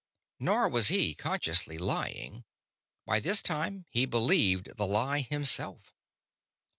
[0.39, 2.43] Nor was he, consciously, lying:
[3.05, 5.93] by this time he believed the lie himself.